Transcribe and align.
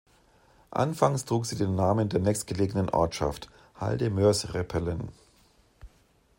Anfangs 0.71 1.25
trug 1.25 1.45
sie 1.45 1.55
den 1.55 1.75
Namen 1.75 2.09
der 2.09 2.19
nächstgelegenen 2.21 2.89
Ortschaft: 2.89 3.51
"Halde 3.79 4.09
Moers-Repelen". 4.09 5.09